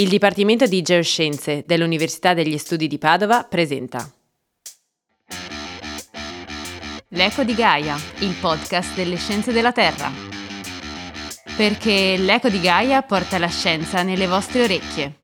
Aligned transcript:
Il 0.00 0.08
Dipartimento 0.08 0.64
di 0.66 0.80
Geoscienze 0.80 1.64
dell'Università 1.66 2.32
degli 2.32 2.56
Studi 2.56 2.86
di 2.86 2.98
Padova 2.98 3.42
presenta 3.42 4.08
L'Eco 7.08 7.42
di 7.42 7.52
Gaia, 7.52 7.96
il 8.20 8.36
podcast 8.40 8.94
delle 8.94 9.16
scienze 9.16 9.50
della 9.50 9.72
Terra. 9.72 10.08
Perché 11.56 12.16
l'Eco 12.16 12.48
di 12.48 12.60
Gaia 12.60 13.02
porta 13.02 13.38
la 13.38 13.48
scienza 13.48 14.04
nelle 14.04 14.28
vostre 14.28 14.62
orecchie. 14.62 15.22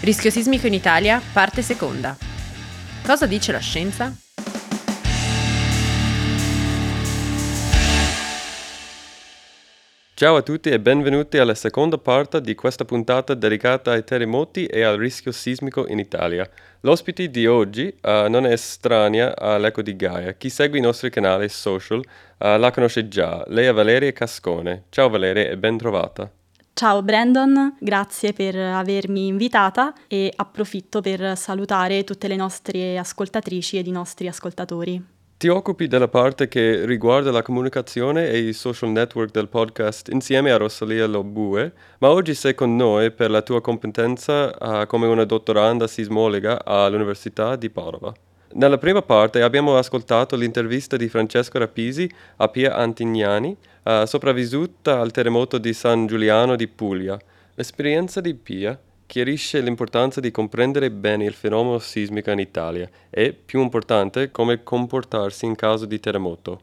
Rischio 0.00 0.30
sismico 0.30 0.66
in 0.66 0.72
Italia, 0.72 1.20
parte 1.34 1.60
seconda. 1.60 2.32
Cosa 3.06 3.26
dice 3.26 3.52
la 3.52 3.58
scienza? 3.58 4.16
Ciao 10.14 10.36
a 10.36 10.40
tutti 10.42 10.70
e 10.70 10.80
benvenuti 10.80 11.36
alla 11.36 11.54
seconda 11.54 11.98
parte 11.98 12.40
di 12.40 12.54
questa 12.54 12.86
puntata 12.86 13.34
dedicata 13.34 13.90
ai 13.90 14.04
terremoti 14.04 14.64
e 14.64 14.82
al 14.82 14.96
rischio 14.96 15.32
sismico 15.32 15.86
in 15.86 15.98
Italia. 15.98 16.48
L'ospite 16.80 17.28
di 17.28 17.46
oggi 17.46 17.94
uh, 18.00 18.30
non 18.30 18.46
è 18.46 18.52
estranea 18.52 19.36
all'Eco 19.36 19.82
di 19.82 19.94
Gaia. 19.96 20.32
Chi 20.32 20.48
segue 20.48 20.78
i 20.78 20.80
nostri 20.80 21.10
canali 21.10 21.50
social 21.50 21.98
uh, 21.98 22.56
la 22.56 22.70
conosce 22.70 23.06
già. 23.08 23.44
Lei 23.48 23.66
è 23.66 23.72
Valeria 23.74 24.12
Cascone. 24.12 24.84
Ciao 24.88 25.10
Valeria 25.10 25.50
e 25.50 25.58
ben 25.58 25.76
trovata. 25.76 26.30
Ciao 26.76 27.02
Brandon, 27.02 27.76
grazie 27.78 28.32
per 28.32 28.56
avermi 28.56 29.28
invitata 29.28 29.94
e 30.08 30.32
approfitto 30.34 31.00
per 31.00 31.36
salutare 31.36 32.02
tutte 32.02 32.26
le 32.26 32.34
nostre 32.34 32.98
ascoltatrici 32.98 33.78
ed 33.78 33.86
i 33.86 33.92
nostri 33.92 34.26
ascoltatori. 34.26 35.00
Ti 35.36 35.46
occupi 35.46 35.86
della 35.86 36.08
parte 36.08 36.48
che 36.48 36.84
riguarda 36.84 37.30
la 37.30 37.42
comunicazione 37.42 38.28
e 38.28 38.38
i 38.38 38.52
social 38.52 38.90
network 38.90 39.30
del 39.30 39.46
podcast 39.46 40.08
insieme 40.08 40.50
a 40.50 40.56
Rosalia 40.56 41.06
Lobue, 41.06 41.72
ma 41.98 42.10
oggi 42.10 42.34
sei 42.34 42.56
con 42.56 42.74
noi 42.74 43.12
per 43.12 43.30
la 43.30 43.42
tua 43.42 43.60
competenza 43.60 44.52
uh, 44.58 44.86
come 44.86 45.06
una 45.06 45.24
dottoranda 45.24 45.86
sismologa 45.86 46.64
all'Università 46.64 47.54
di 47.54 47.70
Padova. 47.70 48.12
Nella 48.56 48.78
prima 48.78 49.02
parte 49.02 49.42
abbiamo 49.42 49.76
ascoltato 49.76 50.36
l'intervista 50.36 50.96
di 50.96 51.08
Francesco 51.08 51.58
Rapisi 51.58 52.08
a 52.36 52.46
Pia 52.46 52.76
Antignani, 52.76 53.56
uh, 53.82 54.04
sopravvissuta 54.04 55.00
al 55.00 55.10
terremoto 55.10 55.58
di 55.58 55.72
San 55.72 56.06
Giuliano 56.06 56.54
di 56.54 56.68
Puglia. 56.68 57.18
L'esperienza 57.54 58.20
di 58.20 58.32
Pia 58.34 58.78
chiarisce 59.06 59.60
l'importanza 59.60 60.20
di 60.20 60.30
comprendere 60.30 60.92
bene 60.92 61.24
il 61.24 61.32
fenomeno 61.32 61.80
sismico 61.80 62.30
in 62.30 62.38
Italia 62.38 62.88
e, 63.10 63.32
più 63.32 63.60
importante, 63.60 64.30
come 64.30 64.62
comportarsi 64.62 65.46
in 65.46 65.56
caso 65.56 65.84
di 65.84 65.98
terremoto. 65.98 66.60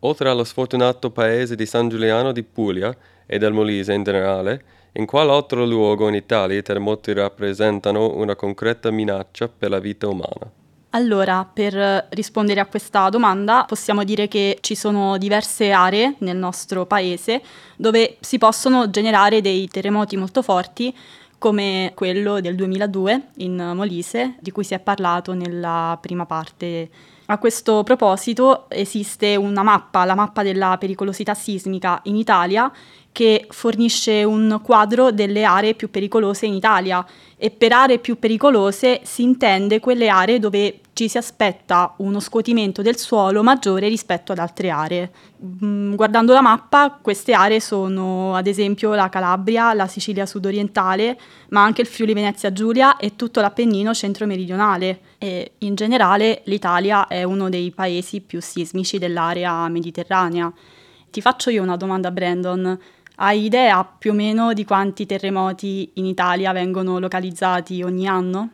Oltre 0.00 0.28
allo 0.28 0.44
sfortunato 0.44 1.10
paese 1.10 1.56
di 1.56 1.64
San 1.64 1.88
Giuliano 1.88 2.32
di 2.32 2.42
Puglia 2.42 2.94
e 3.24 3.38
del 3.38 3.54
Molise 3.54 3.94
in 3.94 4.02
generale, 4.02 4.64
in 4.92 5.06
quale 5.06 5.32
altro 5.32 5.64
luogo 5.64 6.08
in 6.08 6.14
Italia 6.14 6.58
i 6.58 6.62
terremoti 6.62 7.14
rappresentano 7.14 8.16
una 8.16 8.36
concreta 8.36 8.90
minaccia 8.90 9.48
per 9.48 9.70
la 9.70 9.78
vita 9.78 10.08
umana? 10.08 10.60
Allora, 10.94 11.48
per 11.50 12.06
rispondere 12.10 12.60
a 12.60 12.66
questa 12.66 13.08
domanda 13.08 13.64
possiamo 13.66 14.04
dire 14.04 14.28
che 14.28 14.58
ci 14.60 14.74
sono 14.74 15.16
diverse 15.16 15.70
aree 15.70 16.16
nel 16.18 16.36
nostro 16.36 16.84
paese 16.84 17.42
dove 17.76 18.18
si 18.20 18.36
possono 18.36 18.90
generare 18.90 19.40
dei 19.40 19.68
terremoti 19.68 20.18
molto 20.18 20.42
forti 20.42 20.94
come 21.38 21.92
quello 21.94 22.40
del 22.40 22.54
2002 22.56 23.28
in 23.38 23.72
Molise, 23.74 24.34
di 24.38 24.50
cui 24.50 24.64
si 24.64 24.74
è 24.74 24.80
parlato 24.80 25.32
nella 25.32 25.98
prima 26.00 26.26
parte. 26.26 26.90
A 27.32 27.38
questo 27.38 27.82
proposito 27.82 28.66
esiste 28.68 29.36
una 29.36 29.62
mappa, 29.62 30.04
la 30.04 30.14
mappa 30.14 30.42
della 30.42 30.76
pericolosità 30.76 31.32
sismica 31.32 31.98
in 32.04 32.16
Italia, 32.16 32.70
che 33.10 33.46
fornisce 33.48 34.22
un 34.22 34.60
quadro 34.62 35.10
delle 35.10 35.42
aree 35.42 35.74
più 35.74 35.90
pericolose 35.90 36.44
in 36.44 36.52
Italia 36.52 37.02
e 37.38 37.50
per 37.50 37.72
aree 37.72 37.98
più 38.00 38.18
pericolose 38.18 39.00
si 39.04 39.22
intende 39.22 39.80
quelle 39.80 40.08
aree 40.08 40.38
dove 40.38 40.80
ci 40.92 41.08
si 41.08 41.16
aspetta 41.16 41.94
uno 41.98 42.20
scuotimento 42.20 42.82
del 42.82 42.98
suolo 42.98 43.42
maggiore 43.42 43.88
rispetto 43.88 44.32
ad 44.32 44.38
altre 44.38 44.68
aree. 44.68 45.10
Mm, 45.64 45.94
guardando 45.94 46.34
la 46.34 46.42
mappa, 46.42 46.98
queste 47.00 47.32
aree 47.32 47.60
sono 47.60 48.34
ad 48.34 48.46
esempio 48.46 48.94
la 48.94 49.08
Calabria, 49.08 49.72
la 49.72 49.86
Sicilia 49.86 50.26
sudorientale, 50.26 51.18
ma 51.48 51.64
anche 51.64 51.80
il 51.80 51.86
Friuli 51.86 52.12
Venezia 52.12 52.52
Giulia 52.52 52.98
e 52.98 53.16
tutto 53.16 53.40
l'Appennino 53.40 53.94
centro-meridionale. 53.94 55.00
E 55.22 55.52
in 55.58 55.76
generale 55.76 56.42
l'Italia 56.46 57.06
è 57.06 57.22
uno 57.22 57.48
dei 57.48 57.70
paesi 57.70 58.20
più 58.22 58.42
sismici 58.42 58.98
dell'area 58.98 59.68
mediterranea. 59.68 60.52
Ti 61.10 61.20
faccio 61.20 61.48
io 61.48 61.62
una 61.62 61.76
domanda, 61.76 62.10
Brandon. 62.10 62.76
Hai 63.14 63.44
idea 63.44 63.84
più 63.84 64.10
o 64.10 64.14
meno 64.14 64.52
di 64.52 64.64
quanti 64.64 65.06
terremoti 65.06 65.92
in 65.94 66.06
Italia 66.06 66.50
vengono 66.50 66.98
localizzati 66.98 67.84
ogni 67.84 68.08
anno? 68.08 68.50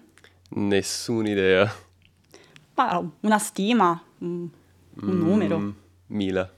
Nessuna 0.50 1.30
idea. 1.30 1.74
Ma 2.74 3.02
una 3.20 3.38
stima, 3.38 4.02
un, 4.18 4.46
un 5.00 5.10
mm, 5.10 5.18
numero. 5.18 5.74
Mila. 6.08 6.52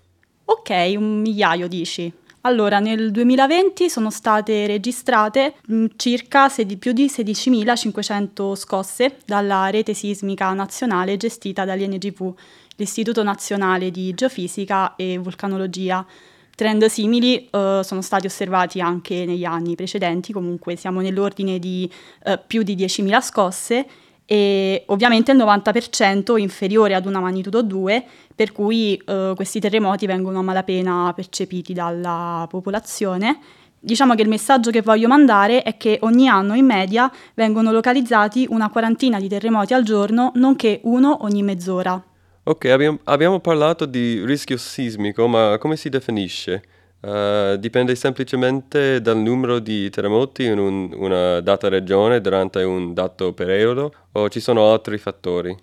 Ok, 0.46 0.70
un 0.96 1.20
migliaio 1.20 1.68
dici. 1.68 2.12
Allora, 2.42 2.78
nel 2.78 3.10
2020 3.10 3.90
sono 3.90 4.10
state 4.10 4.66
registrate 4.66 5.56
mm, 5.70 5.86
circa 5.96 6.48
sedi- 6.48 6.78
più 6.78 6.92
di 6.92 7.04
16.500 7.04 8.54
scosse 8.54 9.18
dalla 9.26 9.68
rete 9.68 9.92
sismica 9.92 10.50
nazionale 10.54 11.18
gestita 11.18 11.66
dall'INGV, 11.66 12.32
l'Istituto 12.76 13.22
Nazionale 13.22 13.90
di 13.90 14.14
Geofisica 14.14 14.96
e 14.96 15.18
Vulcanologia. 15.18 16.06
Trend 16.54 16.86
simili 16.86 17.46
uh, 17.50 17.82
sono 17.82 18.00
stati 18.00 18.26
osservati 18.26 18.80
anche 18.80 19.26
negli 19.26 19.44
anni 19.44 19.74
precedenti, 19.74 20.32
comunque 20.32 20.76
siamo 20.76 21.00
nell'ordine 21.00 21.58
di 21.58 21.90
uh, 22.24 22.38
più 22.46 22.62
di 22.62 22.74
10.000 22.74 23.20
scosse 23.20 23.86
e 24.32 24.84
ovviamente 24.86 25.32
il 25.32 25.38
90% 25.38 26.38
inferiore 26.38 26.94
ad 26.94 27.04
una 27.04 27.18
magnitudo 27.18 27.62
2, 27.62 28.04
per 28.32 28.52
cui 28.52 28.96
uh, 29.04 29.34
questi 29.34 29.58
terremoti 29.58 30.06
vengono 30.06 30.38
a 30.38 30.42
malapena 30.42 31.12
percepiti 31.16 31.72
dalla 31.72 32.46
popolazione. 32.48 33.40
Diciamo 33.80 34.14
che 34.14 34.22
il 34.22 34.28
messaggio 34.28 34.70
che 34.70 34.82
voglio 34.82 35.08
mandare 35.08 35.62
è 35.64 35.76
che 35.76 35.98
ogni 36.02 36.28
anno 36.28 36.54
in 36.54 36.64
media 36.64 37.10
vengono 37.34 37.72
localizzati 37.72 38.46
una 38.50 38.70
quarantina 38.70 39.18
di 39.18 39.26
terremoti 39.26 39.74
al 39.74 39.82
giorno, 39.82 40.30
nonché 40.36 40.78
uno 40.84 41.24
ogni 41.24 41.42
mezz'ora. 41.42 42.00
Ok, 42.44 42.66
abbiamo, 42.66 43.00
abbiamo 43.04 43.40
parlato 43.40 43.84
di 43.84 44.24
rischio 44.24 44.58
sismico, 44.58 45.26
ma 45.26 45.58
come 45.58 45.74
si 45.74 45.88
definisce? 45.88 46.62
Uh, 47.00 47.56
dipende 47.56 47.94
semplicemente 47.94 49.00
dal 49.00 49.16
numero 49.16 49.58
di 49.58 49.88
terremoti 49.88 50.44
in 50.44 50.58
un, 50.58 50.92
una 50.94 51.40
data 51.40 51.70
regione 51.70 52.20
durante 52.20 52.62
un 52.62 52.92
dato 52.92 53.32
periodo 53.32 53.90
o 54.12 54.28
ci 54.28 54.38
sono 54.38 54.70
altri 54.70 54.98
fattori? 54.98 55.56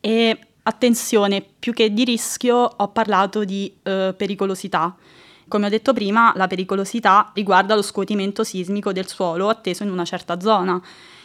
E 0.00 0.38
attenzione, 0.62 1.44
più 1.58 1.74
che 1.74 1.92
di 1.92 2.04
rischio 2.04 2.56
ho 2.56 2.88
parlato 2.88 3.44
di 3.44 3.70
uh, 3.82 4.16
pericolosità. 4.16 4.96
Come 5.48 5.66
ho 5.66 5.68
detto 5.68 5.92
prima, 5.92 6.32
la 6.34 6.46
pericolosità 6.46 7.30
riguarda 7.34 7.74
lo 7.74 7.82
scuotimento 7.82 8.42
sismico 8.42 8.90
del 8.92 9.06
suolo 9.06 9.48
atteso 9.48 9.82
in 9.82 9.90
una 9.90 10.06
certa 10.06 10.40
zona. 10.40 10.80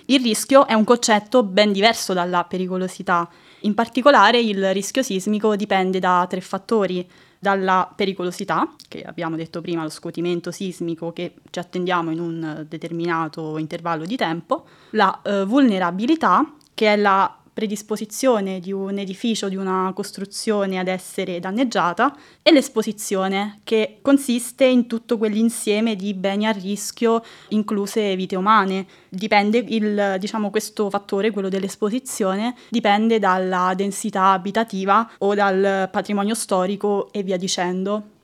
Il 0.08 0.22
rischio 0.22 0.68
è 0.68 0.74
un 0.74 0.84
concetto 0.84 1.44
ben 1.44 1.72
diverso 1.72 2.12
dalla 2.12 2.44
pericolosità. 2.44 3.30
In 3.62 3.74
particolare 3.74 4.40
il 4.40 4.74
rischio 4.74 5.02
sismico 5.02 5.56
dipende 5.56 6.00
da 6.00 6.26
tre 6.30 6.42
fattori, 6.42 7.08
dalla 7.40 7.92
pericolosità, 7.96 8.74
che 8.88 9.02
abbiamo 9.04 9.36
detto 9.36 9.62
prima, 9.62 9.84
lo 9.84 9.90
scuotimento 9.90 10.52
sismico 10.52 11.12
che 11.14 11.36
ci 11.50 11.60
attendiamo 11.60 12.12
in 12.12 12.20
un 12.20 12.66
determinato 12.68 13.58
intervallo 13.58 14.06
di 14.06 14.16
tempo, 14.16 14.66
la 14.92 15.22
eh, 15.24 15.46
vulnerabilità, 15.46 16.54
che 16.74 16.94
è 16.94 16.96
la 16.98 17.40
predisposizione 17.56 18.60
di 18.60 18.74
un 18.74 19.00
edificio, 19.00 19.48
di 19.48 19.56
una 19.56 19.90
costruzione 19.96 20.78
ad 20.78 20.90
essere 20.90 21.40
danneggiata 21.40 22.14
e 22.44 22.52
l'esposizione, 22.52 23.62
che 23.64 24.00
consiste 24.02 24.66
in 24.66 24.88
tutto 24.88 25.18
quell'insieme 25.18 25.96
di 25.96 26.14
beni 26.14 26.46
a 26.48 26.52
rischio, 26.52 27.24
incluse 27.50 28.14
vite 28.18 28.36
umane. 28.36 28.86
Dipende 29.08 29.64
il, 29.70 30.18
diciamo, 30.20 30.50
questo 30.50 30.90
fattore, 30.90 31.32
quello 31.32 31.48
dell'esposizione, 31.48 32.56
dipende 32.68 33.20
dalla 33.20 33.72
densità 33.74 34.32
abitativa 34.32 35.10
o 35.20 35.34
dal 35.34 35.88
patrimonio 35.90 36.36
storico 36.36 37.10
e 37.14 37.24
via 37.24 37.38
dicendo. 37.38 38.15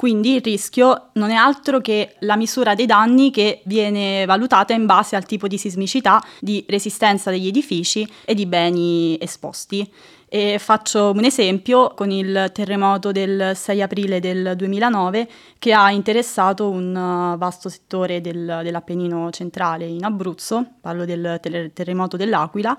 Quindi 0.00 0.36
il 0.36 0.40
rischio 0.40 1.10
non 1.12 1.28
è 1.28 1.34
altro 1.34 1.82
che 1.82 2.14
la 2.20 2.34
misura 2.34 2.74
dei 2.74 2.86
danni 2.86 3.30
che 3.30 3.60
viene 3.66 4.24
valutata 4.24 4.72
in 4.72 4.86
base 4.86 5.14
al 5.14 5.26
tipo 5.26 5.46
di 5.46 5.58
sismicità, 5.58 6.24
di 6.40 6.64
resistenza 6.68 7.28
degli 7.30 7.48
edifici 7.48 8.10
e 8.24 8.32
di 8.32 8.46
beni 8.46 9.18
esposti. 9.20 9.86
E 10.26 10.58
faccio 10.58 11.10
un 11.10 11.24
esempio 11.24 11.92
con 11.92 12.10
il 12.10 12.50
terremoto 12.54 13.12
del 13.12 13.52
6 13.54 13.82
aprile 13.82 14.20
del 14.20 14.54
2009 14.56 15.28
che 15.58 15.74
ha 15.74 15.90
interessato 15.90 16.70
un 16.70 17.34
uh, 17.34 17.36
vasto 17.36 17.68
settore 17.68 18.22
del, 18.22 18.60
dell'Appennino 18.62 19.28
centrale 19.28 19.84
in 19.84 20.02
Abruzzo, 20.02 20.64
parlo 20.80 21.04
del 21.04 21.36
ter- 21.42 21.72
terremoto 21.74 22.16
dell'Aquila, 22.16 22.74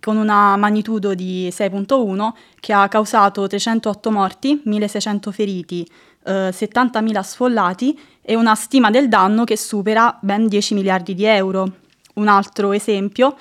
con 0.00 0.16
una 0.16 0.56
magnitudo 0.56 1.14
di 1.14 1.48
6.1 1.48 2.32
che 2.58 2.72
ha 2.72 2.88
causato 2.88 3.46
308 3.46 4.10
morti, 4.10 4.60
1600 4.64 5.30
feriti, 5.30 5.88
eh, 6.24 6.50
70.000 6.50 7.20
sfollati 7.20 7.98
e 8.22 8.34
una 8.34 8.54
stima 8.54 8.90
del 8.90 9.08
danno 9.08 9.44
che 9.44 9.56
supera 9.56 10.16
ben 10.20 10.46
10 10.46 10.74
miliardi 10.74 11.14
di 11.14 11.24
euro. 11.24 11.72
Un 12.14 12.28
altro 12.28 12.72
esempio 12.72 13.36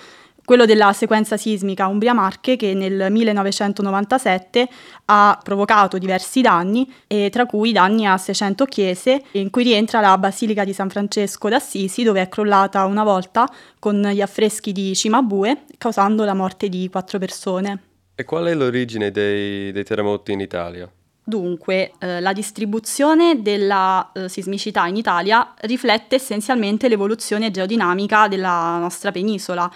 quello 0.49 0.65
della 0.65 0.93
sequenza 0.93 1.37
sismica 1.37 1.85
Umbria-Marche 1.85 2.55
che 2.55 2.73
nel 2.73 3.11
1997 3.11 4.67
ha 5.05 5.39
provocato 5.43 5.99
diversi 5.99 6.41
danni, 6.41 6.91
tra 7.29 7.45
cui 7.45 7.71
danni 7.71 8.07
a 8.07 8.17
600 8.17 8.65
chiese, 8.65 9.21
in 9.33 9.51
cui 9.51 9.61
rientra 9.61 9.99
la 9.99 10.17
Basilica 10.17 10.63
di 10.63 10.73
San 10.73 10.89
Francesco 10.89 11.49
d'Assisi, 11.49 12.01
dove 12.01 12.21
è 12.21 12.29
crollata 12.29 12.85
una 12.85 13.03
volta 13.03 13.47
con 13.77 14.01
gli 14.01 14.21
affreschi 14.21 14.71
di 14.71 14.95
Cimabue, 14.95 15.65
causando 15.77 16.23
la 16.23 16.33
morte 16.33 16.67
di 16.67 16.89
quattro 16.89 17.19
persone. 17.19 17.83
E 18.15 18.23
qual 18.23 18.47
è 18.47 18.55
l'origine 18.55 19.11
dei, 19.11 19.71
dei 19.71 19.83
terremoti 19.83 20.31
in 20.31 20.39
Italia? 20.39 20.91
Dunque, 21.29 21.91
eh, 21.99 22.19
la 22.21 22.33
distribuzione 22.33 23.43
della 23.43 24.09
eh, 24.13 24.27
sismicità 24.27 24.87
in 24.87 24.95
Italia 24.95 25.53
riflette 25.57 26.15
essenzialmente 26.15 26.87
l'evoluzione 26.87 27.51
geodinamica 27.51 28.27
della 28.27 28.79
nostra 28.79 29.11
penisola. 29.11 29.71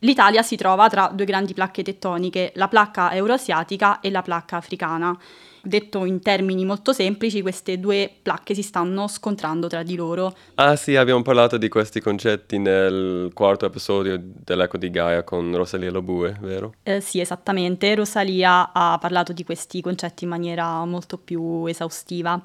L'Italia 0.00 0.42
si 0.42 0.54
trova 0.56 0.86
tra 0.90 1.10
due 1.10 1.24
grandi 1.24 1.54
placche 1.54 1.82
tettoniche, 1.82 2.52
la 2.56 2.68
placca 2.68 3.10
euroasiatica 3.14 4.00
e 4.00 4.10
la 4.10 4.20
placca 4.20 4.58
africana. 4.58 5.18
Detto 5.62 6.04
in 6.04 6.20
termini 6.20 6.64
molto 6.64 6.92
semplici, 6.92 7.42
queste 7.42 7.78
due 7.78 8.10
placche 8.22 8.54
si 8.54 8.62
stanno 8.62 9.08
scontrando 9.08 9.66
tra 9.66 9.82
di 9.82 9.96
loro. 9.96 10.36
Ah 10.54 10.76
sì, 10.76 10.96
abbiamo 10.96 11.22
parlato 11.22 11.56
di 11.56 11.68
questi 11.68 12.00
concetti 12.00 12.58
nel 12.58 13.30
quarto 13.34 13.66
episodio 13.66 14.20
dell'Eco 14.22 14.76
di 14.78 14.90
Gaia 14.90 15.22
con 15.22 15.54
Rosalia 15.54 15.90
Lobue, 15.90 16.36
vero? 16.40 16.74
Eh, 16.82 17.00
sì, 17.00 17.20
esattamente. 17.20 17.94
Rosalia 17.94 18.72
ha 18.72 18.98
parlato 19.00 19.32
di 19.32 19.44
questi 19.44 19.80
concetti 19.80 20.24
in 20.24 20.30
maniera 20.30 20.84
molto 20.84 21.18
più 21.18 21.66
esaustiva. 21.66 22.40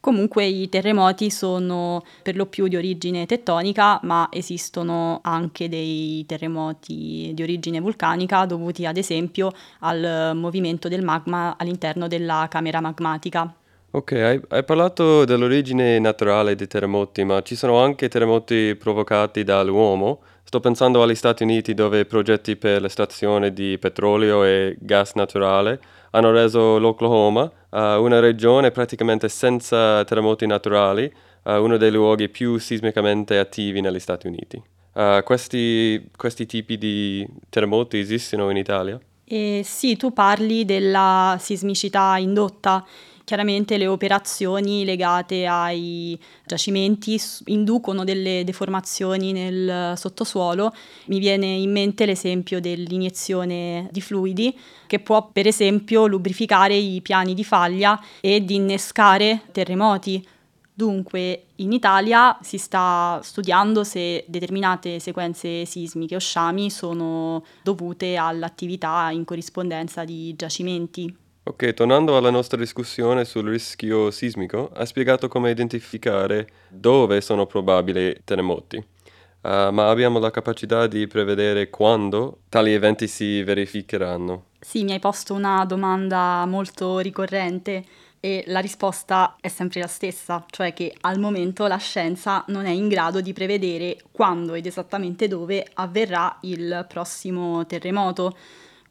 Comunque 0.00 0.44
i 0.44 0.68
terremoti 0.68 1.30
sono 1.30 2.02
per 2.22 2.36
lo 2.36 2.46
più 2.46 2.68
di 2.68 2.76
origine 2.76 3.26
tettonica, 3.26 3.98
ma 4.04 4.28
esistono 4.30 5.18
anche 5.22 5.68
dei 5.68 6.24
terremoti 6.26 7.32
di 7.34 7.42
origine 7.42 7.80
vulcanica 7.80 8.46
dovuti 8.46 8.86
ad 8.86 8.96
esempio 8.96 9.50
al 9.80 10.32
movimento 10.34 10.88
del 10.88 11.02
magma 11.02 11.56
all'interno 11.58 12.06
della 12.06 12.46
camera 12.48 12.80
magmatica. 12.80 13.52
Ok, 13.96 14.12
hai, 14.12 14.40
hai, 14.48 14.64
parlato 14.64 15.24
dell'origine 15.24 15.98
naturale 15.98 16.54
dei 16.54 16.66
terremoti, 16.66 17.24
ma 17.24 17.40
ci 17.40 17.56
sono 17.56 17.80
anche 17.80 18.08
terremoti 18.08 18.76
provocati 18.78 19.42
dall'uomo. 19.42 20.20
Sto 20.42 20.60
pensando 20.60 21.02
agli 21.02 21.14
Stati 21.14 21.44
Uniti 21.44 21.72
dove 21.72 22.04
progetti 22.04 22.56
per 22.56 22.82
l'estrazione 22.82 23.52
di 23.52 23.78
petrolio 23.78 24.44
e 24.44 24.76
gas 24.78 25.14
naturale 25.14 25.80
hanno 26.10 26.30
reso 26.30 26.78
l'Oklahoma 26.78 27.50
una 27.80 28.20
regione 28.20 28.70
praticamente 28.70 29.28
senza 29.28 30.04
terremoti 30.04 30.46
naturali, 30.46 31.12
uh, 31.42 31.52
uno 31.52 31.76
dei 31.76 31.90
luoghi 31.90 32.28
più 32.28 32.58
sismicamente 32.58 33.38
attivi 33.38 33.80
negli 33.80 34.00
Stati 34.00 34.26
Uniti. 34.26 34.62
Uh, 34.92 35.22
questi, 35.24 36.08
questi, 36.16 36.46
tipi 36.46 36.78
di 36.78 37.26
terremoti 37.48 37.98
esistono 37.98 38.48
in 38.50 38.56
Italia? 38.56 38.98
Eh, 39.24 39.62
sì, 39.64 39.96
tu 39.96 40.12
parli 40.12 40.64
della 40.64 41.36
sismicità 41.38 42.16
indotta 42.16 42.84
Chiaramente 43.26 43.76
le 43.76 43.88
operazioni 43.88 44.84
legate 44.84 45.46
ai 45.46 46.16
giacimenti 46.44 47.20
inducono 47.46 48.04
delle 48.04 48.44
deformazioni 48.44 49.32
nel 49.32 49.94
sottosuolo. 49.96 50.72
Mi 51.06 51.18
viene 51.18 51.46
in 51.46 51.72
mente 51.72 52.06
l'esempio 52.06 52.60
dell'iniezione 52.60 53.88
di 53.90 54.00
fluidi 54.00 54.56
che 54.86 55.00
può 55.00 55.28
per 55.32 55.48
esempio 55.48 56.06
lubrificare 56.06 56.76
i 56.76 57.00
piani 57.02 57.34
di 57.34 57.42
faglia 57.42 58.00
ed 58.20 58.48
innescare 58.48 59.42
terremoti. 59.50 60.24
Dunque, 60.72 61.46
in 61.56 61.72
Italia 61.72 62.38
si 62.42 62.58
sta 62.58 63.18
studiando 63.24 63.82
se 63.82 64.24
determinate 64.28 65.00
sequenze 65.00 65.64
sismiche 65.64 66.14
o 66.14 66.20
sciami 66.20 66.70
sono 66.70 67.44
dovute 67.64 68.14
all'attività 68.14 69.10
in 69.10 69.24
corrispondenza 69.24 70.04
di 70.04 70.32
giacimenti. 70.36 71.24
Ok, 71.48 71.74
tornando 71.74 72.16
alla 72.16 72.30
nostra 72.30 72.58
discussione 72.58 73.24
sul 73.24 73.48
rischio 73.48 74.10
sismico, 74.10 74.68
ha 74.74 74.84
spiegato 74.84 75.28
come 75.28 75.52
identificare 75.52 76.48
dove 76.68 77.20
sono 77.20 77.46
probabili 77.46 78.20
terremoti, 78.24 78.76
uh, 78.78 79.70
ma 79.70 79.88
abbiamo 79.88 80.18
la 80.18 80.32
capacità 80.32 80.88
di 80.88 81.06
prevedere 81.06 81.70
quando 81.70 82.40
tali 82.48 82.72
eventi 82.72 83.06
si 83.06 83.44
verificheranno. 83.44 84.46
Sì, 84.58 84.82
mi 84.82 84.90
hai 84.90 84.98
posto 84.98 85.34
una 85.34 85.64
domanda 85.64 86.44
molto 86.46 86.98
ricorrente 86.98 87.84
e 88.18 88.42
la 88.48 88.58
risposta 88.58 89.36
è 89.40 89.46
sempre 89.46 89.78
la 89.78 89.86
stessa, 89.86 90.44
cioè 90.50 90.72
che 90.72 90.92
al 91.02 91.20
momento 91.20 91.68
la 91.68 91.76
scienza 91.76 92.44
non 92.48 92.66
è 92.66 92.70
in 92.70 92.88
grado 92.88 93.20
di 93.20 93.32
prevedere 93.32 93.98
quando 94.10 94.54
ed 94.54 94.66
esattamente 94.66 95.28
dove 95.28 95.64
avverrà 95.74 96.38
il 96.40 96.84
prossimo 96.88 97.64
terremoto 97.66 98.36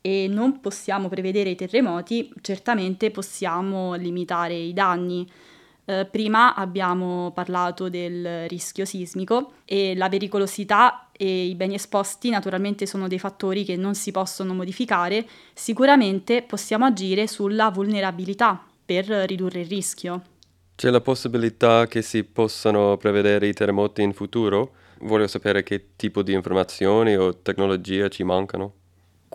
e 0.05 0.27
non 0.29 0.59
possiamo 0.59 1.09
prevedere 1.09 1.49
i 1.49 1.55
terremoti, 1.55 2.31
certamente 2.41 3.09
possiamo 3.09 3.95
limitare 3.95 4.53
i 4.53 4.71
danni. 4.71 5.27
Eh, 5.83 6.05
prima 6.05 6.53
abbiamo 6.53 7.31
parlato 7.33 7.89
del 7.89 8.47
rischio 8.47 8.85
sismico 8.85 9.53
e 9.65 9.95
la 9.95 10.07
pericolosità 10.07 11.09
e 11.11 11.47
i 11.47 11.55
beni 11.55 11.73
esposti 11.73 12.29
naturalmente 12.29 12.85
sono 12.85 13.07
dei 13.07 13.17
fattori 13.17 13.63
che 13.63 13.75
non 13.77 13.95
si 13.95 14.11
possono 14.11 14.53
modificare, 14.53 15.25
sicuramente 15.55 16.43
possiamo 16.43 16.85
agire 16.85 17.25
sulla 17.25 17.71
vulnerabilità 17.71 18.63
per 18.85 19.07
ridurre 19.07 19.61
il 19.61 19.67
rischio. 19.67 20.21
C'è 20.75 20.91
la 20.91 21.01
possibilità 21.01 21.87
che 21.87 22.03
si 22.03 22.23
possano 22.23 22.95
prevedere 22.97 23.47
i 23.47 23.53
terremoti 23.53 24.03
in 24.03 24.13
futuro? 24.13 24.73
Voglio 24.99 25.25
sapere 25.25 25.63
che 25.63 25.95
tipo 25.95 26.21
di 26.21 26.33
informazioni 26.33 27.15
o 27.15 27.41
tecnologia 27.41 28.07
ci 28.07 28.23
mancano. 28.23 28.84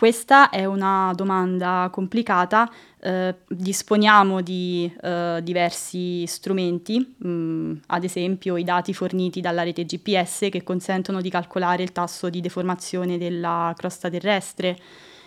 Questa 0.01 0.49
è 0.49 0.65
una 0.65 1.13
domanda 1.15 1.91
complicata, 1.93 2.73
eh, 3.01 3.35
disponiamo 3.47 4.41
di 4.41 4.91
eh, 5.03 5.41
diversi 5.43 6.27
strumenti, 6.27 7.17
mh, 7.19 7.29
mm, 7.29 7.73
ad 7.89 8.05
esempio 8.05 8.57
i 8.57 8.65
dati 8.65 8.95
forniti 8.95 9.43
dalla 9.43 9.63
rete 9.63 9.85
GPS 9.85 10.49
che 10.51 10.63
consentono 10.63 11.21
di 11.21 11.29
calcolare 11.29 11.83
il 11.83 11.93
tasso 11.93 12.31
di 12.31 12.41
deformazione 12.41 13.19
della 13.19 13.75
crosta 13.77 14.09
terrestre. 14.09 14.79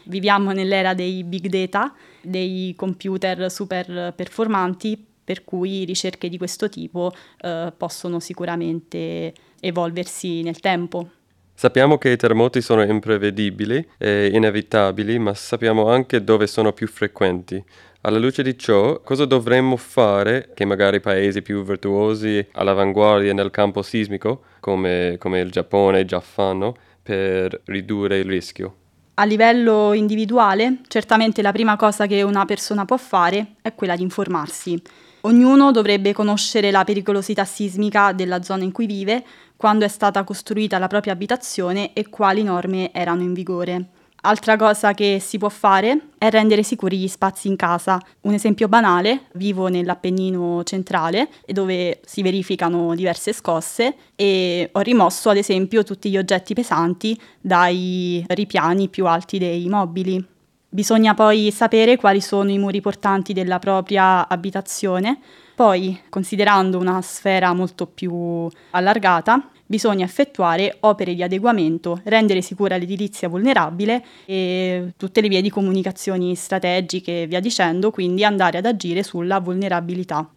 Viviamo 0.05 0.53
nell'era 0.53 0.95
dei 0.95 1.23
big 1.23 1.49
data, 1.49 1.93
dei 2.23 2.73
computer 2.75 3.51
super 3.51 4.11
performanti, 4.15 5.05
per 5.23 5.43
cui 5.43 5.85
ricerche 5.85 6.29
di 6.29 6.39
questo 6.39 6.67
tipo 6.67 7.13
eh, 7.41 7.71
possono 7.77 8.19
sicuramente 8.19 9.35
evolversi 9.59 10.41
nel 10.41 10.59
tempo. 10.59 11.21
Sappiamo 11.63 11.97
che 11.97 12.09
i 12.09 12.17
terremoti 12.17 12.61
sono 12.61 12.83
imprevedibili 12.83 13.87
e 13.97 14.29
inevitabili, 14.33 15.17
ma 15.17 15.33
sappiamo 15.33 15.87
anche 15.87 16.21
dove 16.21 16.45
sono 16.45 16.73
più 16.73 16.89
frequenti. 16.89 17.63
Alla 18.01 18.17
luce 18.17 18.43
di 18.43 18.57
ciò, 18.57 18.99
cosa 18.99 19.23
dovremmo 19.23 19.77
fare 19.77 20.49
che 20.53 20.65
magari 20.65 20.99
paesi 20.99 21.41
più 21.41 21.63
virtuosi 21.63 22.45
all'avanguardia 22.51 23.31
nel 23.31 23.49
campo 23.49 23.81
sismico, 23.81 24.41
come, 24.59 25.15
come 25.17 25.39
il 25.39 25.51
Giappone, 25.51 26.03
già 26.03 26.19
fanno, 26.19 26.75
per 27.01 27.61
ridurre 27.63 28.17
il 28.17 28.25
rischio? 28.25 28.75
A 29.13 29.23
livello 29.23 29.93
individuale, 29.93 30.79
certamente 30.89 31.41
la 31.41 31.53
prima 31.53 31.77
cosa 31.77 32.07
che 32.07 32.23
una 32.23 32.43
persona 32.43 32.83
può 32.83 32.97
fare 32.97 33.55
è 33.61 33.73
quella 33.73 33.95
di 33.95 34.01
informarsi. 34.01 34.81
Ognuno 35.21 35.71
dovrebbe 35.71 36.11
conoscere 36.11 36.69
la 36.69 36.83
pericolosità 36.83 37.45
sismica 37.45 38.11
della 38.11 38.41
zona 38.41 38.65
in 38.65 38.73
cui 38.73 38.85
vive, 38.85 39.23
quando 39.63 39.85
è 39.85 39.87
stata 39.87 40.25
costruita 40.25 40.77
la 40.77 40.87
propria 40.87 41.13
abitazione 41.13 41.93
e 41.93 42.09
quali 42.09 42.43
norme 42.43 42.91
erano 42.91 43.21
in 43.21 43.31
vigore. 43.31 43.91
Altra 44.23 44.57
cosa 44.57 44.93
che 44.93 45.19
si 45.21 45.37
può 45.37 45.47
fare 45.47 46.09
è 46.17 46.29
rendere 46.29 46.63
sicuri 46.63 46.97
gli 46.97 47.07
spazi 47.07 47.47
in 47.47 47.55
casa. 47.55 47.97
Un 48.23 48.33
esempio 48.33 48.67
banale, 48.67 49.27
vivo 49.35 49.69
nell'Appennino 49.69 50.63
centrale 50.65 51.29
dove 51.45 52.01
si 52.03 52.21
verificano 52.21 52.93
diverse 52.93 53.31
scosse 53.31 53.95
e 54.17 54.69
ho 54.69 54.81
rimosso 54.81 55.29
ad 55.29 55.37
esempio 55.37 55.83
tutti 55.83 56.09
gli 56.09 56.17
oggetti 56.17 56.53
pesanti 56.53 57.17
dai 57.39 58.21
ripiani 58.27 58.89
più 58.89 59.05
alti 59.05 59.37
dei 59.37 59.69
mobili. 59.69 60.31
Bisogna 60.67 61.13
poi 61.13 61.51
sapere 61.51 61.95
quali 61.95 62.19
sono 62.19 62.51
i 62.51 62.57
muri 62.57 62.81
portanti 62.81 63.31
della 63.31 63.59
propria 63.59 64.27
abitazione, 64.27 65.19
poi 65.55 66.01
considerando 66.09 66.79
una 66.79 66.99
sfera 67.01 67.53
molto 67.53 67.85
più 67.85 68.49
allargata, 68.71 69.51
bisogna 69.73 70.05
effettuare 70.05 70.77
opere 70.81 71.15
di 71.15 71.23
adeguamento, 71.23 71.99
rendere 72.03 72.43
sicura 72.43 72.77
l'edilizia 72.77 73.27
vulnerabile 73.27 74.05
e 74.25 74.93
tutte 74.97 75.19
le 75.19 75.29
vie 75.29 75.41
di 75.41 75.49
comunicazioni 75.49 76.35
strategiche 76.35 77.23
e 77.23 77.25
via 77.25 77.39
dicendo, 77.39 77.89
quindi 77.89 78.23
andare 78.23 78.59
ad 78.59 78.67
agire 78.67 79.01
sulla 79.01 79.39
vulnerabilità. 79.39 80.29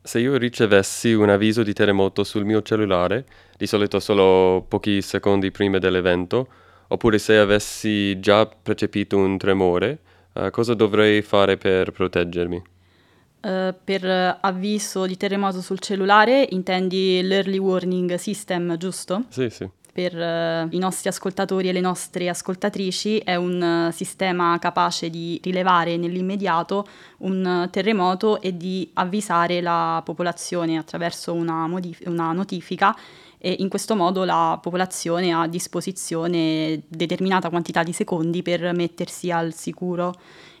Se 0.00 0.20
io 0.20 0.36
ricevessi 0.36 1.12
un 1.12 1.28
avviso 1.28 1.64
di 1.64 1.72
terremoto 1.72 2.22
sul 2.22 2.44
mio 2.44 2.62
cellulare, 2.62 3.24
di 3.56 3.66
solito 3.66 3.98
solo 3.98 4.64
pochi 4.68 5.02
secondi 5.02 5.50
prima 5.50 5.78
dell'evento, 5.78 6.46
Oppure 6.88 7.18
se 7.18 7.38
avessi 7.38 8.20
già 8.20 8.46
percepito 8.46 9.16
un 9.16 9.38
tremore, 9.38 10.00
uh, 10.34 10.50
cosa 10.50 10.74
dovrei 10.74 11.22
fare 11.22 11.56
per 11.56 11.90
proteggermi? 11.90 12.73
Uh, 13.44 13.74
per 13.84 14.38
avviso 14.40 15.04
di 15.04 15.18
terremoto 15.18 15.60
sul 15.60 15.78
cellulare 15.78 16.46
intendi 16.52 17.20
l'early 17.20 17.58
warning 17.58 18.14
system, 18.14 18.78
giusto? 18.78 19.24
Sì, 19.28 19.50
sì 19.50 19.68
per 19.94 20.12
uh, 20.12 20.74
i 20.74 20.78
nostri 20.78 21.08
ascoltatori 21.08 21.68
e 21.68 21.72
le 21.72 21.80
nostre 21.80 22.28
ascoltatrici 22.28 23.18
è 23.18 23.36
un 23.36 23.86
uh, 23.88 23.92
sistema 23.92 24.58
capace 24.58 25.08
di 25.08 25.38
rilevare 25.40 25.96
nell'immediato 25.96 26.84
un 27.18 27.68
terremoto 27.70 28.40
e 28.40 28.56
di 28.56 28.90
avvisare 28.94 29.60
la 29.60 30.02
popolazione 30.04 30.78
attraverso 30.78 31.32
una, 31.32 31.68
modif- 31.68 32.04
una 32.08 32.32
notifica 32.32 32.94
e 33.38 33.54
in 33.60 33.68
questo 33.68 33.94
modo 33.94 34.24
la 34.24 34.58
popolazione 34.60 35.32
ha 35.32 35.42
a 35.42 35.46
disposizione 35.46 36.82
determinata 36.88 37.48
quantità 37.48 37.84
di 37.84 37.92
secondi 37.92 38.42
per 38.42 38.74
mettersi 38.74 39.30
al 39.30 39.54
sicuro. 39.54 40.12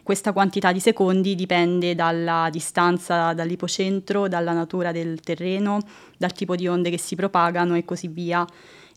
Questa 0.04 0.34
quantità 0.34 0.70
di 0.70 0.80
secondi 0.80 1.34
dipende 1.34 1.94
dalla 1.94 2.48
distanza 2.52 3.32
dall'ipocentro, 3.32 4.28
dalla 4.28 4.52
natura 4.52 4.92
del 4.92 5.18
terreno, 5.20 5.80
dal 6.18 6.34
tipo 6.34 6.54
di 6.54 6.68
onde 6.68 6.90
che 6.90 6.98
si 6.98 7.16
propagano 7.16 7.74
e 7.74 7.86
così 7.86 8.08
via 8.08 8.46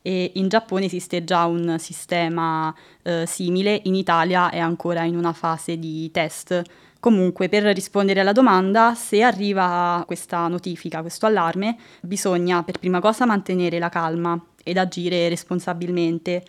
e 0.02 0.32
in 0.36 0.48
Giappone 0.48 0.86
esiste 0.86 1.24
già 1.24 1.46
un 1.46 1.78
sistema 1.80 2.74
eh, 3.04 3.26
simile, 3.26 3.82
in 3.86 3.96
Italia 3.96 4.50
è 4.50 4.58
ancora 4.58 5.04
in 5.04 5.18
una 5.18 5.34
fase 5.34 5.78
di 5.78 6.10
test. 6.12 6.62
Comunque, 7.00 7.50
per 7.50 7.64
rispondere 7.64 8.22
alla 8.22 8.32
domanda, 8.32 8.94
se 8.96 9.22
arriva 9.22 10.04
questa 10.06 10.48
notifica, 10.48 11.02
questo 11.02 11.26
allarme, 11.26 11.78
bisogna 12.02 12.64
per 12.64 12.80
prima 12.80 13.00
cosa 13.00 13.26
mantenere 13.26 13.80
la 13.80 13.90
calma 13.90 14.42
ed 14.64 14.78
agire 14.78 15.30
responsabilmente 15.30 16.44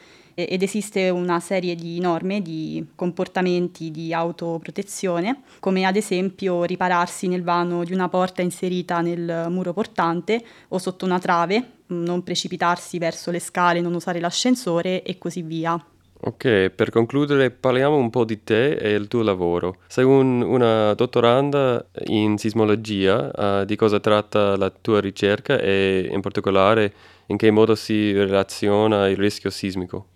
ed 0.46 0.62
esiste 0.62 1.08
una 1.08 1.40
serie 1.40 1.74
di 1.74 1.98
norme, 1.98 2.40
di 2.40 2.86
comportamenti 2.94 3.90
di 3.90 4.14
autoprotezione, 4.14 5.42
come 5.58 5.84
ad 5.84 5.96
esempio 5.96 6.62
ripararsi 6.62 7.26
nel 7.26 7.42
vano 7.42 7.82
di 7.82 7.92
una 7.92 8.08
porta 8.08 8.40
inserita 8.40 9.00
nel 9.00 9.46
muro 9.48 9.72
portante 9.72 10.44
o 10.68 10.78
sotto 10.78 11.04
una 11.04 11.18
trave, 11.18 11.70
non 11.86 12.22
precipitarsi 12.22 12.98
verso 12.98 13.32
le 13.32 13.40
scale, 13.40 13.80
non 13.80 13.94
usare 13.94 14.20
l'ascensore 14.20 15.02
e 15.02 15.18
così 15.18 15.42
via. 15.42 15.82
Ok, 16.20 16.70
per 16.70 16.90
concludere 16.90 17.50
parliamo 17.50 17.96
un 17.96 18.10
po' 18.10 18.24
di 18.24 18.42
te 18.42 18.72
e 18.72 18.90
il 18.90 19.08
tuo 19.08 19.22
lavoro. 19.22 19.78
Sei 19.86 20.04
un, 20.04 20.42
una 20.42 20.94
dottoranda 20.94 21.84
in 22.06 22.38
sismologia, 22.38 23.60
uh, 23.60 23.64
di 23.64 23.74
cosa 23.76 23.98
tratta 23.98 24.56
la 24.56 24.70
tua 24.70 25.00
ricerca 25.00 25.58
e 25.58 26.08
in 26.10 26.20
particolare 26.20 26.92
in 27.26 27.36
che 27.36 27.50
modo 27.50 27.74
si 27.74 28.12
relaziona 28.12 29.08
il 29.08 29.16
rischio 29.16 29.50
sismico? 29.50 30.06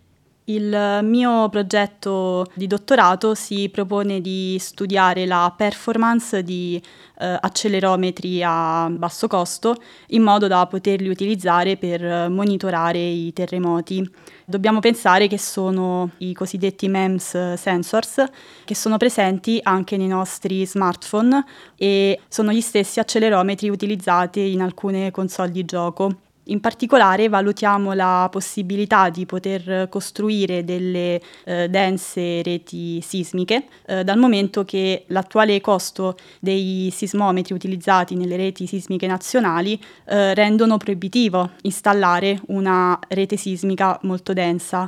Il 0.46 1.00
mio 1.04 1.48
progetto 1.50 2.50
di 2.54 2.66
dottorato 2.66 3.36
si 3.36 3.68
propone 3.68 4.20
di 4.20 4.56
studiare 4.58 5.24
la 5.24 5.54
performance 5.56 6.42
di 6.42 6.82
eh, 7.20 7.38
accelerometri 7.40 8.42
a 8.44 8.88
basso 8.90 9.28
costo 9.28 9.76
in 10.08 10.22
modo 10.22 10.48
da 10.48 10.66
poterli 10.66 11.08
utilizzare 11.08 11.76
per 11.76 12.28
monitorare 12.28 12.98
i 12.98 13.32
terremoti. 13.32 14.04
Dobbiamo 14.44 14.80
pensare 14.80 15.28
che 15.28 15.38
sono 15.38 16.10
i 16.18 16.32
cosiddetti 16.34 16.88
MEMS 16.88 17.52
sensors 17.54 18.24
che 18.64 18.74
sono 18.74 18.96
presenti 18.96 19.60
anche 19.62 19.96
nei 19.96 20.08
nostri 20.08 20.66
smartphone 20.66 21.44
e 21.76 22.18
sono 22.26 22.50
gli 22.50 22.60
stessi 22.60 22.98
accelerometri 22.98 23.68
utilizzati 23.68 24.50
in 24.50 24.60
alcune 24.60 25.12
console 25.12 25.52
di 25.52 25.64
gioco. 25.64 26.16
In 26.46 26.58
particolare 26.58 27.28
valutiamo 27.28 27.92
la 27.92 28.26
possibilità 28.28 29.10
di 29.10 29.26
poter 29.26 29.88
costruire 29.88 30.64
delle 30.64 31.20
eh, 31.44 31.68
dense 31.68 32.42
reti 32.42 33.00
sismiche, 33.00 33.66
eh, 33.86 34.02
dal 34.02 34.18
momento 34.18 34.64
che 34.64 35.04
l'attuale 35.06 35.60
costo 35.60 36.16
dei 36.40 36.90
sismometri 36.92 37.54
utilizzati 37.54 38.16
nelle 38.16 38.34
reti 38.36 38.66
sismiche 38.66 39.06
nazionali 39.06 39.80
eh, 40.04 40.34
rendono 40.34 40.78
proibitivo 40.78 41.50
installare 41.62 42.40
una 42.48 42.98
rete 43.06 43.36
sismica 43.36 43.96
molto 44.02 44.32
densa. 44.32 44.84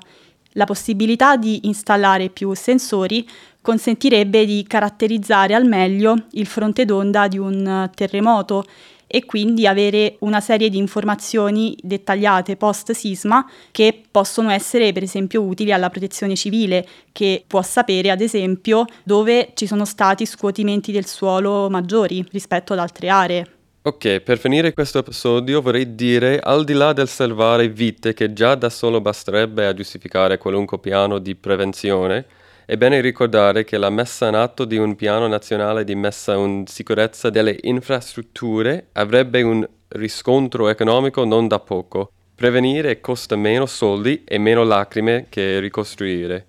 La 0.57 0.65
possibilità 0.65 1.37
di 1.37 1.67
installare 1.69 2.31
più 2.31 2.53
sensori 2.55 3.29
consentirebbe 3.61 4.45
di 4.45 4.65
caratterizzare 4.69 5.55
al 5.55 5.65
meglio 5.65 6.17
il 6.33 6.47
fronte 6.47 6.85
d'onda 6.85 7.29
di 7.29 7.39
un 7.39 7.91
terremoto 7.95 8.65
e 9.07 9.25
quindi 9.25 9.67
avere 9.67 10.17
una 10.21 10.41
serie 10.41 10.69
di 10.69 10.79
informazioni 10.79 11.77
dettagliate 11.81 12.57
post 12.57 12.93
sisma 12.93 13.49
che 13.71 14.03
possono 14.11 14.51
essere 14.51 14.93
per 14.93 15.03
esempio 15.03 15.43
utili 15.43 15.73
alla 15.73 15.91
protezione 15.91 16.37
civile 16.37 16.87
che 17.13 17.45
può 17.47 17.63
sapere 17.63 18.11
ad 18.11 18.21
esempio 18.21 18.85
dove 19.03 19.51
ci 19.55 19.67
sono 19.67 19.85
stati 19.85 20.27
scuotimenti 20.27 20.93
del 20.93 21.07
suolo 21.07 21.69
maggiori 21.71 22.25
rispetto 22.31 22.73
ad 22.73 22.79
altre 22.79 23.09
aree. 23.09 23.49
Ok, 23.87 24.21
per 24.21 24.39
finire 24.39 24.73
questo 24.73 25.01
episodio 25.01 25.61
vorrei 25.61 25.95
dire, 25.95 26.39
al 26.39 26.65
di 26.65 26.73
là 26.73 26.95
del 26.95 27.07
salvare 27.07 27.69
vite 27.69 28.15
che 28.15 28.33
già 28.33 28.55
da 28.55 28.71
solo 28.71 29.03
basterebbe 29.03 29.67
a 29.67 29.75
giustificare 29.75 30.39
qualunque 30.39 30.79
piano 30.79 31.19
di 31.19 31.35
prevenzione, 31.35 32.25
è 32.67 32.77
bene 32.77 33.01
ricordare 33.01 33.65
che 33.65 33.77
la 33.77 33.91
messa 33.91 34.29
in 34.29 34.35
atto 34.35 34.65
di 34.65 34.79
un 34.79 34.97
piano 34.97 35.27
nazionale 35.27 35.85
di 35.85 35.95
messa 35.95 36.35
in 36.35 36.65
sicurezza 36.67 37.29
delle 37.29 37.59
infrastrutture 37.63 38.87
avrebbe 38.93 39.43
un 39.43 39.67
riscontro 39.89 40.69
economico 40.69 41.25
non 41.25 41.47
da 41.47 41.59
poco. 41.59 42.11
Prevenire 42.35 43.01
costa 43.01 43.37
meno 43.37 43.67
soldi 43.67 44.25
e 44.25 44.39
meno 44.39 44.65
lacrime 44.65 45.27
che 45.29 45.61
ricostruire. 45.61 46.47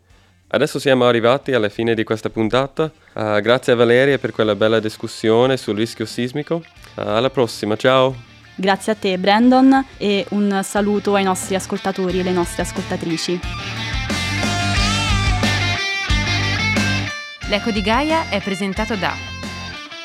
Adesso 0.48 0.79
siamo 0.79 1.05
arrivati 1.05 1.51
alla 1.53 1.69
fine 1.69 1.93
di 1.93 2.03
questa 2.05 2.29
puntata. 2.29 2.89
Uh, 3.13 3.41
grazie 3.41 3.74
a 3.74 3.75
Valeria 3.75 4.17
per 4.17 4.31
quella 4.31 4.55
bella 4.55 4.79
discussione 4.79 5.57
sul 5.57 5.75
rischio 5.75 6.05
sismico. 6.05 6.63
Uh, 6.95 7.01
alla 7.01 7.29
prossima, 7.29 7.75
ciao! 7.75 8.15
Grazie 8.55 8.93
a 8.93 8.95
te 8.95 9.17
Brandon 9.17 9.86
e 9.98 10.25
un 10.29 10.62
saluto 10.63 11.13
ai 11.13 11.25
nostri 11.25 11.55
ascoltatori 11.55 12.19
e 12.19 12.22
alle 12.22 12.31
nostre 12.31 12.62
ascoltatrici. 12.62 13.85
L'Eco 17.47 17.69
di 17.69 17.81
Gaia 17.81 18.27
è 18.29 18.41
presentato 18.41 18.95
da 18.95 19.13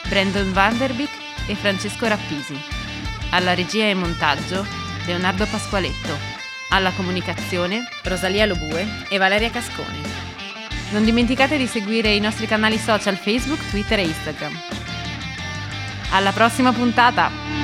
Brandon 0.06 0.52
Vanderbeek 0.52 1.10
e 1.46 1.54
Francesco 1.54 2.06
Rappisi. 2.06 2.54
Alla 3.30 3.54
regia 3.54 3.84
e 3.84 3.94
montaggio 3.94 4.66
Leonardo 5.06 5.46
Pasqualetto. 5.46 6.18
Alla 6.68 6.90
comunicazione 6.90 7.88
Rosalia 8.02 8.44
Lobue 8.44 9.06
e 9.08 9.16
Valeria 9.16 9.50
Cascone. 9.50 10.02
Non 10.90 11.02
dimenticate 11.02 11.56
di 11.56 11.66
seguire 11.66 12.10
i 12.10 12.20
nostri 12.20 12.46
canali 12.46 12.76
social 12.76 13.16
Facebook, 13.16 13.70
Twitter 13.70 14.00
e 14.00 14.02
Instagram. 14.02 14.60
Alla 16.10 16.32
prossima 16.32 16.72
puntata! 16.72 17.59